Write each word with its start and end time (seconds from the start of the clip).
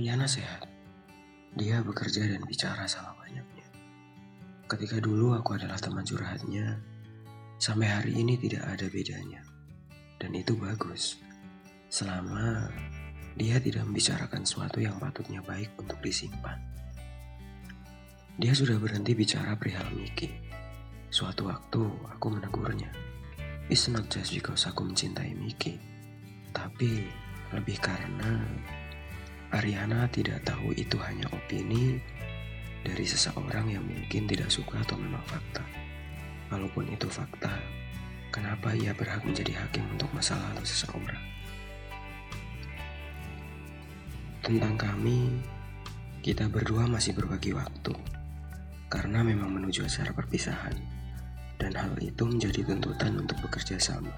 Liana 0.00 0.24
sehat. 0.24 0.64
Dia 1.60 1.84
bekerja 1.84 2.24
dan 2.24 2.40
bicara 2.48 2.88
sama 2.88 3.12
banyaknya. 3.20 3.68
Ketika 4.64 4.96
dulu 4.96 5.36
aku 5.36 5.60
adalah 5.60 5.76
teman 5.76 6.08
curhatnya, 6.08 6.80
sampai 7.60 7.84
hari 7.84 8.16
ini 8.16 8.40
tidak 8.40 8.64
ada 8.64 8.88
bedanya. 8.88 9.44
Dan 10.16 10.32
itu 10.32 10.56
bagus. 10.56 11.20
Selama 11.92 12.72
dia 13.36 13.60
tidak 13.60 13.84
membicarakan 13.84 14.40
sesuatu 14.48 14.80
yang 14.80 14.96
patutnya 14.96 15.44
baik 15.44 15.68
untuk 15.76 16.00
disimpan. 16.00 16.56
Dia 18.40 18.56
sudah 18.56 18.80
berhenti 18.80 19.12
bicara 19.12 19.52
perihal 19.52 19.84
Miki. 19.92 20.32
Suatu 21.12 21.52
waktu 21.52 21.84
aku 22.08 22.26
menegurnya. 22.40 22.88
It's 23.68 23.84
not 23.92 24.08
just 24.08 24.32
because 24.32 24.64
aku 24.64 24.80
mencintai 24.80 25.36
Miki, 25.36 25.76
tapi 26.56 27.04
lebih 27.52 27.76
karena 27.84 28.40
Ariana 29.50 30.06
tidak 30.14 30.46
tahu 30.46 30.70
itu 30.78 30.94
hanya 31.02 31.26
opini 31.34 31.98
dari 32.86 33.02
seseorang 33.02 33.66
yang 33.66 33.82
mungkin 33.82 34.30
tidak 34.30 34.46
suka 34.46 34.78
atau 34.78 34.94
memang 34.94 35.26
fakta. 35.26 35.66
Walaupun 36.54 36.86
itu 36.86 37.10
fakta, 37.10 37.50
kenapa 38.30 38.70
ia 38.78 38.94
berhak 38.94 39.26
menjadi 39.26 39.58
hakim 39.58 39.82
untuk 39.90 40.06
masa 40.14 40.38
lalu 40.38 40.62
seseorang? 40.62 41.22
Tentang 44.46 44.78
kami, 44.78 45.42
kita 46.22 46.46
berdua 46.46 46.86
masih 46.86 47.18
berbagi 47.18 47.50
waktu 47.50 47.94
karena 48.86 49.26
memang 49.26 49.50
menuju 49.50 49.82
acara 49.82 50.14
perpisahan 50.14 50.78
dan 51.58 51.74
hal 51.74 51.98
itu 51.98 52.22
menjadi 52.22 52.62
tuntutan 52.70 53.18
untuk 53.18 53.34
bekerja 53.42 53.82
sama. 53.82 54.14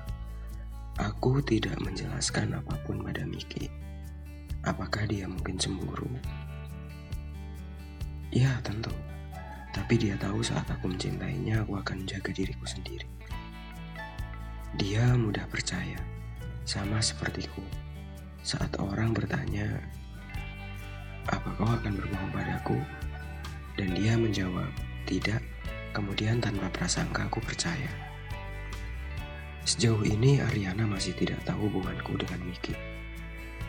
Aku 1.00 1.40
tidak 1.40 1.80
menjelaskan 1.80 2.52
apa 2.52 2.76
pun 2.84 3.00
pada 3.00 3.24
Miki 3.24 3.81
Apakah 4.62 5.10
dia 5.10 5.26
mungkin 5.26 5.58
cemburu? 5.58 6.06
Ya, 8.30 8.62
tentu. 8.62 8.94
Tapi 9.74 9.98
dia 9.98 10.14
tahu 10.14 10.38
saat 10.38 10.70
aku 10.70 10.86
mencintainya, 10.86 11.66
aku 11.66 11.82
akan 11.82 12.06
menjaga 12.06 12.30
diriku 12.30 12.62
sendiri. 12.62 13.10
Dia 14.78 15.18
mudah 15.18 15.50
percaya, 15.50 15.98
sama 16.62 17.02
sepertiku. 17.02 17.58
Saat 18.46 18.78
orang 18.78 19.10
bertanya, 19.10 19.82
apa 21.26 21.48
kau 21.58 21.66
akan 21.66 21.98
berbohong 21.98 22.30
padaku? 22.30 22.78
Dan 23.74 23.98
dia 23.98 24.14
menjawab, 24.14 24.70
tidak. 25.10 25.42
Kemudian 25.90 26.38
tanpa 26.38 26.70
prasangka 26.70 27.26
aku 27.26 27.42
percaya. 27.42 27.90
Sejauh 29.66 30.06
ini 30.06 30.38
Ariana 30.38 30.86
masih 30.86 31.18
tidak 31.18 31.42
tahu 31.42 31.66
hubunganku 31.66 32.14
dengan 32.14 32.40
Miki. 32.46 32.72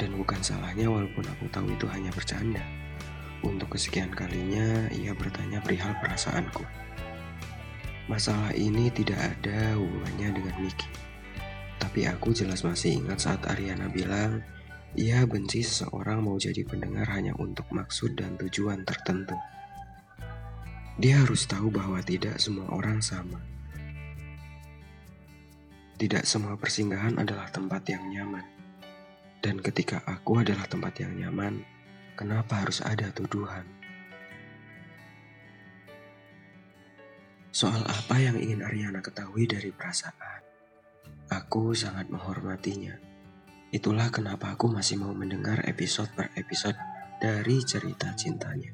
Dan 0.02 0.18
bukan 0.18 0.42
salahnya 0.42 0.90
walaupun 0.90 1.26
aku 1.26 1.46
tahu 1.54 1.70
itu 1.74 1.86
hanya 1.90 2.10
bercanda. 2.14 2.62
Untuk 3.44 3.76
kesekian 3.76 4.10
kalinya 4.16 4.88
ia 4.96 5.12
bertanya 5.12 5.60
perihal 5.60 5.94
perasaanku. 6.00 6.64
Masalah 8.08 8.52
ini 8.56 8.92
tidak 8.92 9.20
ada 9.20 9.76
hubungannya 9.80 10.36
dengan 10.36 10.56
Miki. 10.64 10.88
Tapi 11.80 12.08
aku 12.08 12.32
jelas 12.32 12.64
masih 12.64 13.04
ingat 13.04 13.20
saat 13.24 13.44
Ariana 13.48 13.92
bilang 13.92 14.44
ia 14.94 15.26
benci 15.26 15.66
seseorang 15.66 16.22
mau 16.22 16.38
jadi 16.38 16.62
pendengar 16.64 17.10
hanya 17.12 17.34
untuk 17.42 17.66
maksud 17.74 18.14
dan 18.14 18.38
tujuan 18.38 18.86
tertentu. 18.86 19.34
Dia 21.02 21.26
harus 21.26 21.50
tahu 21.50 21.74
bahwa 21.74 21.98
tidak 22.06 22.38
semua 22.38 22.70
orang 22.70 23.02
sama. 23.02 23.42
Tidak 25.98 26.22
semua 26.24 26.54
persinggahan 26.56 27.18
adalah 27.18 27.50
tempat 27.50 27.90
yang 27.90 28.06
nyaman. 28.06 28.63
Dan 29.44 29.60
ketika 29.60 30.00
aku 30.08 30.40
adalah 30.40 30.64
tempat 30.72 31.04
yang 31.04 31.20
nyaman, 31.20 31.68
kenapa 32.16 32.64
harus 32.64 32.80
ada 32.80 33.12
tuduhan? 33.12 33.68
Soal 37.52 37.84
apa 37.84 38.24
yang 38.24 38.40
ingin 38.40 38.64
Ariana 38.64 39.04
ketahui 39.04 39.44
dari 39.44 39.76
perasaan? 39.76 40.40
Aku 41.28 41.76
sangat 41.76 42.08
menghormatinya. 42.08 42.96
Itulah 43.68 44.08
kenapa 44.16 44.56
aku 44.56 44.72
masih 44.72 45.04
mau 45.04 45.12
mendengar 45.12 45.60
episode 45.68 46.08
per 46.16 46.32
episode 46.40 46.80
dari 47.20 47.60
cerita 47.68 48.16
cintanya. 48.16 48.72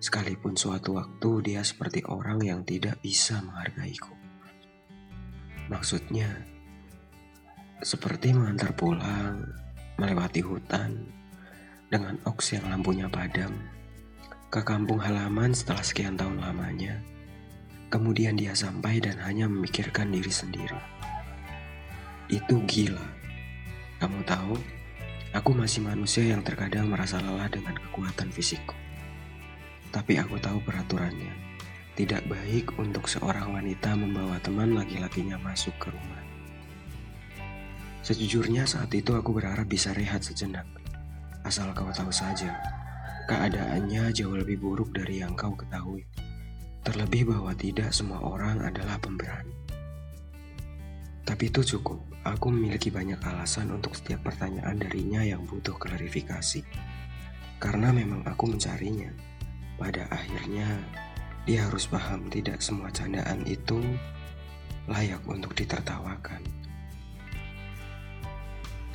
Sekalipun 0.00 0.56
suatu 0.56 0.96
waktu 0.96 1.52
dia 1.52 1.60
seperti 1.60 2.00
orang 2.08 2.40
yang 2.40 2.64
tidak 2.64 3.04
bisa 3.04 3.44
menghargaiku. 3.44 4.16
Maksudnya, 5.68 6.40
seperti 7.84 8.32
mengantar 8.32 8.72
pulang 8.72 9.63
melewati 9.94 10.42
hutan 10.42 11.06
dengan 11.86 12.18
oks 12.26 12.58
yang 12.58 12.66
lampunya 12.66 13.06
padam 13.06 13.54
ke 14.54 14.62
kampung 14.62 15.02
halaman 15.02 15.50
setelah 15.50 15.82
sekian 15.82 16.14
tahun 16.14 16.38
lamanya. 16.38 17.02
Kemudian 17.90 18.34
dia 18.34 18.54
sampai 18.54 18.98
dan 18.98 19.18
hanya 19.22 19.46
memikirkan 19.46 20.10
diri 20.10 20.30
sendiri. 20.30 20.78
Itu 22.26 22.62
gila. 22.66 23.02
Kamu 24.02 24.26
tahu, 24.26 24.54
aku 25.34 25.50
masih 25.54 25.82
manusia 25.86 26.26
yang 26.26 26.42
terkadang 26.42 26.90
merasa 26.90 27.22
lelah 27.22 27.46
dengan 27.50 27.78
kekuatan 27.78 28.34
fisikku. 28.34 28.74
Tapi 29.94 30.18
aku 30.18 30.38
tahu 30.42 30.58
peraturannya. 30.62 31.34
Tidak 31.94 32.26
baik 32.26 32.74
untuk 32.82 33.06
seorang 33.06 33.54
wanita 33.54 33.94
membawa 33.94 34.42
teman 34.42 34.74
laki-lakinya 34.74 35.38
masuk 35.38 35.74
ke 35.78 35.94
rumah. 35.94 36.33
Sejujurnya 38.04 38.68
saat 38.68 38.92
itu 38.92 39.16
aku 39.16 39.32
berharap 39.32 39.64
bisa 39.64 39.96
rehat 39.96 40.20
sejenak. 40.20 40.68
Asal 41.40 41.72
kau 41.72 41.88
tahu 41.88 42.12
saja, 42.12 42.52
keadaannya 43.24 44.12
jauh 44.12 44.36
lebih 44.36 44.60
buruk 44.60 44.92
dari 44.92 45.24
yang 45.24 45.32
kau 45.32 45.56
ketahui. 45.56 46.04
Terlebih 46.84 47.32
bahwa 47.32 47.56
tidak 47.56 47.96
semua 47.96 48.20
orang 48.20 48.60
adalah 48.60 49.00
pemberani. 49.00 49.56
Tapi 51.24 51.48
itu 51.48 51.64
cukup, 51.64 52.04
aku 52.28 52.52
memiliki 52.52 52.92
banyak 52.92 53.16
alasan 53.24 53.72
untuk 53.72 53.96
setiap 53.96 54.20
pertanyaan 54.28 54.76
darinya 54.76 55.24
yang 55.24 55.40
butuh 55.48 55.72
klarifikasi. 55.80 56.60
Karena 57.56 57.88
memang 57.88 58.20
aku 58.28 58.52
mencarinya. 58.52 59.16
Pada 59.80 60.12
akhirnya, 60.12 60.76
dia 61.48 61.64
harus 61.64 61.88
paham 61.88 62.28
tidak 62.28 62.60
semua 62.60 62.92
candaan 62.92 63.48
itu 63.48 63.80
layak 64.92 65.24
untuk 65.24 65.56
ditertawakan 65.56 66.63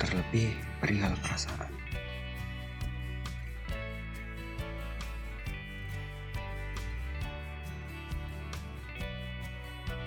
terlebih 0.00 0.56
perihal 0.80 1.12
perasaan. 1.20 1.68